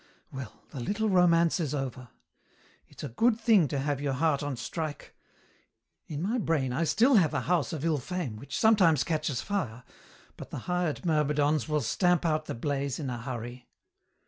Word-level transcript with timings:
"Well, 0.31 0.63
the 0.71 0.79
little 0.79 1.09
romance 1.09 1.59
is 1.59 1.75
over. 1.75 2.07
It's 2.87 3.03
a 3.03 3.09
good 3.09 3.39
thing 3.39 3.67
to 3.67 3.77
have 3.77 4.01
your 4.01 4.13
heart 4.13 4.41
on 4.41 4.57
strike. 4.57 5.15
In 6.07 6.23
my 6.23 6.39
brain 6.39 6.73
I 6.73 6.85
still 6.85 7.17
have 7.17 7.35
a 7.35 7.41
house 7.41 7.71
of 7.71 7.85
ill 7.85 7.99
fame, 7.99 8.35
which 8.37 8.57
sometimes 8.57 9.03
catches 9.03 9.41
fire, 9.41 9.83
but 10.37 10.49
the 10.49 10.61
hired 10.65 11.05
myrmidons 11.05 11.69
will 11.69 11.81
stamp 11.81 12.25
out 12.25 12.45
the 12.45 12.55
blaze 12.55 12.97
in 12.97 13.11
a 13.11 13.21
hurry. 13.21 13.69